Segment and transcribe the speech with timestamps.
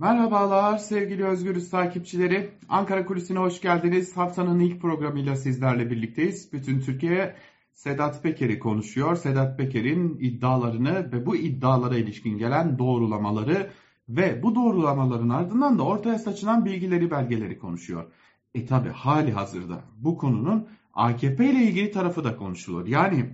[0.00, 2.50] Merhabalar sevgili Özgürüz takipçileri.
[2.68, 4.16] Ankara Kulisi'ne hoş geldiniz.
[4.16, 6.52] Haftanın ilk programıyla sizlerle birlikteyiz.
[6.52, 7.36] Bütün Türkiye
[7.72, 9.16] Sedat Peker'i konuşuyor.
[9.16, 13.70] Sedat Peker'in iddialarını ve bu iddialara ilişkin gelen doğrulamaları
[14.08, 18.12] ve bu doğrulamaların ardından da ortaya saçılan bilgileri belgeleri konuşuyor.
[18.54, 22.86] E tabi hali hazırda bu konunun AKP ile ilgili tarafı da konuşulur.
[22.86, 23.30] Yani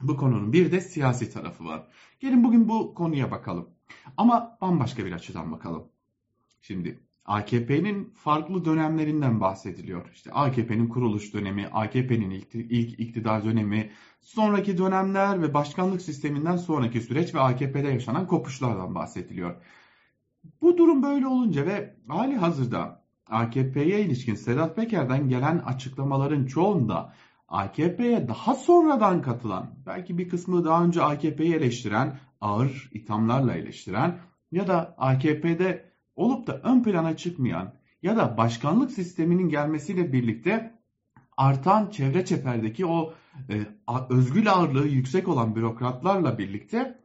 [0.00, 1.86] bu konunun bir de siyasi tarafı var.
[2.20, 3.68] Gelin bugün bu konuya bakalım.
[4.16, 5.93] Ama bambaşka bir açıdan bakalım.
[6.66, 10.10] Şimdi AKP'nin farklı dönemlerinden bahsediliyor.
[10.14, 17.00] İşte AKP'nin kuruluş dönemi, AKP'nin ilk, ilk iktidar dönemi, sonraki dönemler ve başkanlık sisteminden sonraki
[17.00, 19.56] süreç ve AKP'de yaşanan kopuşlardan bahsediliyor.
[20.62, 27.14] Bu durum böyle olunca ve hali hazırda AKP'ye ilişkin Sedat Peker'den gelen açıklamaların çoğunda
[27.48, 34.18] AKP'ye daha sonradan katılan, belki bir kısmı daha önce AKP'yi eleştiren, ağır ithamlarla eleştiren
[34.52, 40.74] ya da AKP'de olup da ön plana çıkmayan ya da başkanlık sisteminin gelmesiyle birlikte
[41.36, 43.14] artan çevre çeperdeki o
[43.50, 43.66] e,
[44.10, 47.00] özgül ağırlığı yüksek olan bürokratlarla birlikte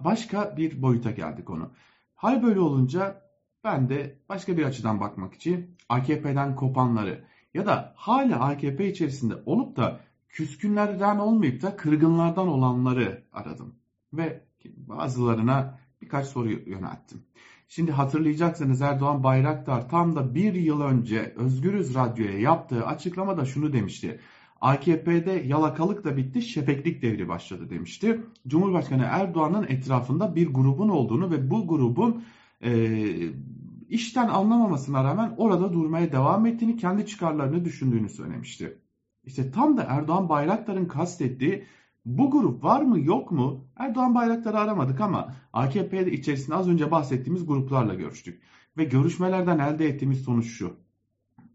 [0.00, 1.70] başka bir boyuta geldi konu.
[2.14, 3.22] Hal böyle olunca
[3.64, 9.76] ben de başka bir açıdan bakmak için AKP'den kopanları ya da hala AKP içerisinde olup
[9.76, 13.74] da küskünlerden olmayıp da kırgınlardan olanları aradım.
[14.12, 17.22] Ve bazılarına birkaç soru yönelttim.
[17.68, 24.20] Şimdi hatırlayacaksınız Erdoğan Bayraktar tam da bir yıl önce Özgürüz Radyo'ya yaptığı açıklamada şunu demişti.
[24.60, 28.20] AKP'de yalakalık da bitti, şefeklik devri başladı demişti.
[28.46, 32.24] Cumhurbaşkanı Erdoğan'ın etrafında bir grubun olduğunu ve bu grubun
[32.64, 32.72] e,
[33.88, 38.78] işten anlamamasına rağmen orada durmaya devam ettiğini, kendi çıkarlarını düşündüğünü söylemişti.
[39.24, 41.64] İşte tam da Erdoğan Bayraktar'ın kastettiği
[42.04, 43.64] bu grup var mı yok mu?
[43.76, 48.42] Erdoğan Bayraktar'ı aramadık ama AKP içerisinde az önce bahsettiğimiz gruplarla görüştük.
[48.76, 50.76] Ve görüşmelerden elde ettiğimiz sonuç şu.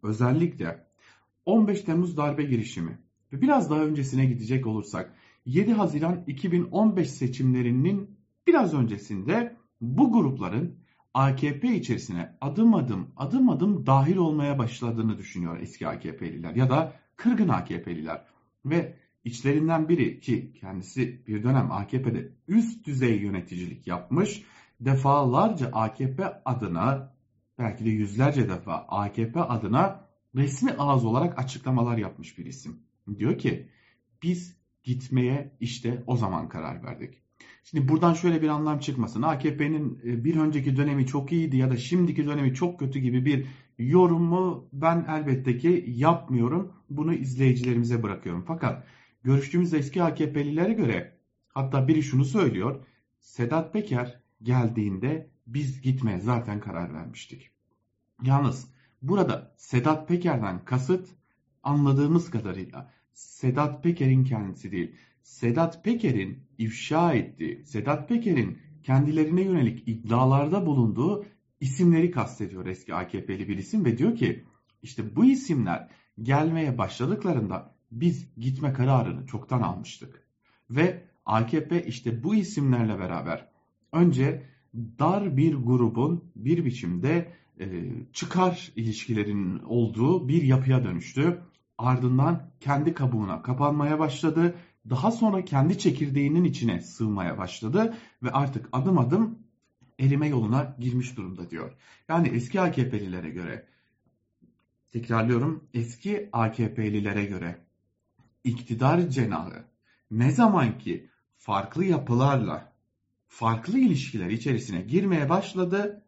[0.03, 0.85] Özellikle
[1.45, 2.99] 15 Temmuz darbe girişimi
[3.33, 5.13] ve biraz daha öncesine gidecek olursak
[5.45, 8.17] 7 Haziran 2015 seçimlerinin
[8.47, 10.75] biraz öncesinde bu grupların
[11.13, 17.49] AKP içerisine adım adım adım adım dahil olmaya başladığını düşünüyor eski AKP'liler ya da kırgın
[17.49, 18.25] AKP'liler.
[18.65, 24.43] Ve içlerinden biri ki kendisi bir dönem AKP'de üst düzey yöneticilik yapmış,
[24.79, 27.15] defalarca AKP adına
[27.59, 32.79] belki de yüzlerce defa AKP adına resmi ağız olarak açıklamalar yapmış bir isim.
[33.17, 33.69] Diyor ki
[34.23, 37.21] biz gitmeye işte o zaman karar verdik.
[37.63, 39.21] Şimdi buradan şöyle bir anlam çıkmasın.
[39.21, 43.45] AKP'nin e, bir önceki dönemi çok iyiydi ya da şimdiki dönemi çok kötü gibi bir
[43.77, 46.73] yorumu ben elbette ki yapmıyorum.
[46.89, 48.43] Bunu izleyicilerimize bırakıyorum.
[48.47, 48.83] Fakat
[49.23, 51.17] görüştüğümüz eski AKP'lilere göre
[51.49, 52.85] hatta biri şunu söylüyor.
[53.19, 57.51] Sedat Peker geldiğinde biz gitmeye zaten karar vermiştik.
[58.23, 58.67] Yalnız
[59.01, 61.09] burada Sedat Peker'den kasıt
[61.63, 64.95] anladığımız kadarıyla Sedat Peker'in kendisi değil.
[65.23, 71.25] Sedat Peker'in ifşa ettiği, Sedat Peker'in kendilerine yönelik iddialarda bulunduğu
[71.59, 74.45] isimleri kastediyor eski AKP'li bir isim ve diyor ki
[74.81, 75.89] işte bu isimler
[76.21, 80.23] gelmeye başladıklarında biz gitme kararını çoktan almıştık.
[80.69, 83.47] Ve AKP işte bu isimlerle beraber
[83.93, 84.45] önce
[84.75, 87.65] dar bir grubun bir biçimde e,
[88.13, 91.41] çıkar ilişkilerinin olduğu bir yapıya dönüştü.
[91.77, 94.55] Ardından kendi kabuğuna kapanmaya başladı.
[94.89, 99.39] Daha sonra kendi çekirdeğinin içine sığmaya başladı ve artık adım adım
[99.99, 101.71] erime yoluna girmiş durumda diyor.
[102.07, 103.65] Yani eski AKP'lilere göre
[104.91, 107.68] tekrarlıyorum eski AKP'lilere göre
[108.49, 109.65] iktidar cenahı
[110.11, 112.73] ne zaman ki farklı yapılarla
[113.27, 116.03] farklı ilişkiler içerisine girmeye başladı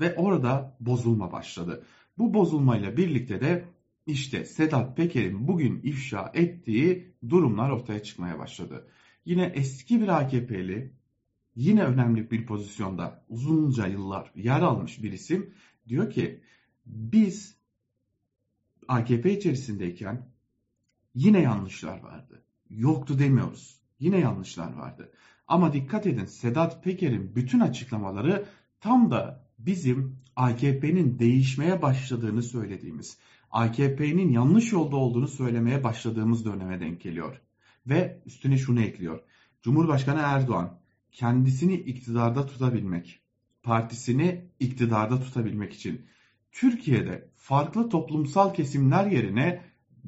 [0.00, 1.84] ve orada bozulma başladı.
[2.18, 3.64] Bu bozulmayla birlikte de
[4.06, 8.86] işte Sedat Peker'in bugün ifşa ettiği durumlar ortaya çıkmaya başladı.
[9.24, 10.92] Yine eski bir AKP'li,
[11.56, 15.54] yine önemli bir pozisyonda uzunca yıllar yer almış bir isim
[15.88, 16.40] diyor ki
[16.86, 17.56] biz
[18.88, 20.29] AKP içerisindeyken
[21.14, 22.42] yine yanlışlar vardı.
[22.70, 23.80] Yoktu demiyoruz.
[23.98, 25.12] Yine yanlışlar vardı.
[25.48, 28.46] Ama dikkat edin Sedat Peker'in bütün açıklamaları
[28.80, 33.18] tam da bizim AKP'nin değişmeye başladığını söylediğimiz,
[33.50, 37.40] AKP'nin yanlış yolda olduğunu söylemeye başladığımız döneme denk geliyor.
[37.86, 39.20] Ve üstüne şunu ekliyor.
[39.62, 40.78] Cumhurbaşkanı Erdoğan
[41.12, 43.20] kendisini iktidarda tutabilmek,
[43.62, 46.06] partisini iktidarda tutabilmek için
[46.52, 49.62] Türkiye'de farklı toplumsal kesimler yerine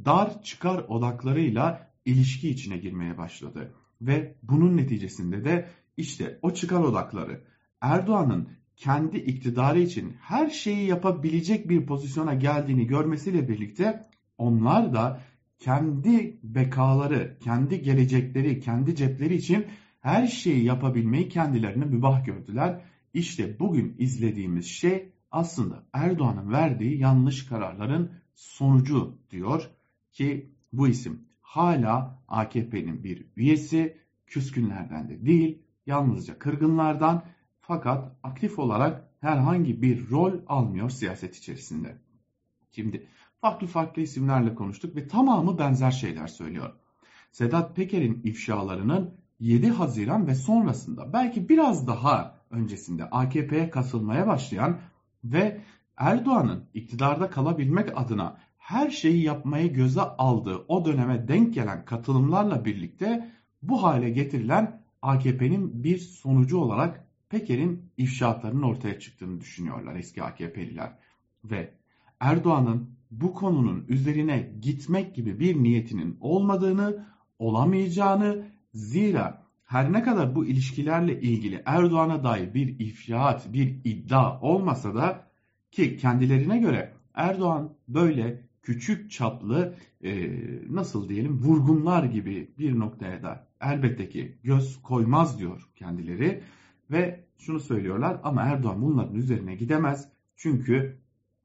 [0.05, 3.75] dar çıkar odaklarıyla ilişki içine girmeye başladı.
[4.01, 7.41] Ve bunun neticesinde de işte o çıkar odakları
[7.81, 14.07] Erdoğan'ın kendi iktidarı için her şeyi yapabilecek bir pozisyona geldiğini görmesiyle birlikte
[14.39, 15.21] onlar da
[15.59, 19.67] kendi bekaları, kendi gelecekleri, kendi cepleri için
[20.01, 22.81] her şeyi yapabilmeyi kendilerine mübah gördüler.
[23.15, 29.71] İşte bugün izlediğimiz şey aslında Erdoğan'ın verdiği yanlış kararların sonucu diyor
[30.13, 37.25] ki bu isim hala AKP'nin bir üyesi, küskünlerden de değil, yalnızca kırgınlardan
[37.61, 41.99] fakat aktif olarak herhangi bir rol almıyor siyaset içerisinde.
[42.71, 43.07] Şimdi
[43.41, 46.71] farklı farklı isimlerle konuştuk ve tamamı benzer şeyler söylüyor.
[47.33, 54.79] Sedat Peker'in ifşalarının 7 Haziran ve sonrasında belki biraz daha öncesinde AKP'ye kasılmaya başlayan
[55.25, 55.61] ve
[55.97, 63.33] Erdoğan'ın iktidarda kalabilmek adına her şeyi yapmayı göze aldığı o döneme denk gelen katılımlarla birlikte
[63.63, 70.93] bu hale getirilen AKP'nin bir sonucu olarak Peker'in ifşaatlarının ortaya çıktığını düşünüyorlar eski AKP'liler.
[71.45, 71.75] Ve
[72.21, 77.07] Erdoğan'ın bu konunun üzerine gitmek gibi bir niyetinin olmadığını,
[77.39, 84.95] olamayacağını zira her ne kadar bu ilişkilerle ilgili Erdoğan'a dair bir ifşaat, bir iddia olmasa
[84.95, 85.27] da
[85.71, 89.75] ki kendilerine göre Erdoğan böyle küçük çaplı
[90.05, 90.31] e,
[90.71, 96.43] nasıl diyelim vurgunlar gibi bir noktaya da elbette ki göz koymaz diyor kendileri
[96.91, 100.99] ve şunu söylüyorlar ama Erdoğan bunların üzerine gidemez çünkü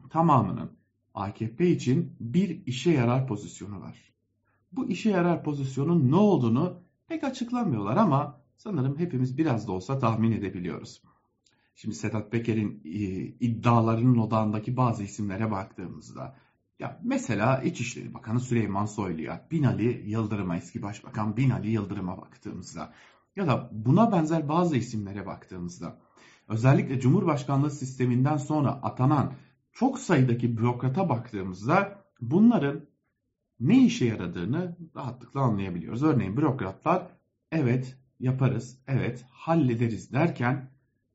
[0.09, 0.71] tamamının
[1.13, 4.13] AKP için bir işe yarar pozisyonu var.
[4.71, 10.31] Bu işe yarar pozisyonun ne olduğunu pek açıklamıyorlar ama sanırım hepimiz biraz da olsa tahmin
[10.31, 11.01] edebiliyoruz.
[11.75, 12.89] Şimdi Sedat Peker'in e,
[13.39, 16.35] iddialarının odağındaki bazı isimlere baktığımızda
[16.79, 22.93] ya mesela İçişleri Bakanı Süleyman Soylu'ya, Binali Yıldırım'a, eski Başbakan Binali Yıldırım'a baktığımızda
[23.35, 25.99] ya da buna benzer bazı isimlere baktığımızda
[26.47, 29.33] özellikle Cumhurbaşkanlığı sisteminden sonra atanan
[29.71, 32.85] çok sayıdaki bürokrata baktığımızda bunların
[33.59, 36.03] ne işe yaradığını rahatlıkla anlayabiliyoruz.
[36.03, 37.07] Örneğin bürokratlar
[37.51, 40.69] evet yaparız, evet hallederiz derken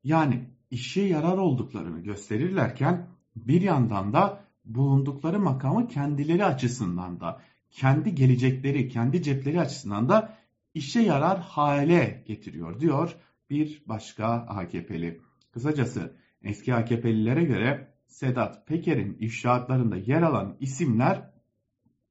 [0.05, 3.07] yani işe yarar olduklarını gösterirlerken
[3.37, 10.37] bir yandan da bulundukları makamı kendileri açısından da kendi gelecekleri, kendi cepleri açısından da
[10.75, 13.17] işe yarar hale getiriyor diyor
[13.51, 15.21] bir başka AKP'li.
[15.53, 21.31] Kısacası eski AKP'lilere göre Sedat Peker'in ifşaatlarında yer alan isimler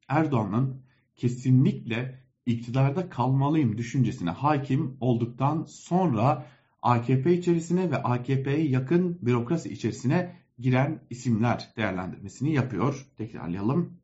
[0.08, 0.82] Erdoğan'ın
[1.16, 6.46] kesinlikle iktidarda kalmalıyım düşüncesine hakim olduktan sonra
[6.82, 13.06] AKP içerisine ve AKP'ye yakın bürokrasi içerisine giren isimler değerlendirmesini yapıyor.
[13.18, 14.02] Tekrarlayalım.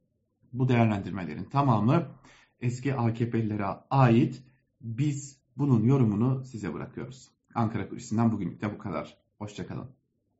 [0.53, 2.07] Bu değerlendirmelerin tamamı
[2.59, 4.43] eski AKP'lilere ait.
[4.81, 7.29] Biz bunun yorumunu size bırakıyoruz.
[7.55, 9.17] Ankara Kulisi'nden bugünlük de bu kadar.
[9.37, 9.96] Hoşçakalın.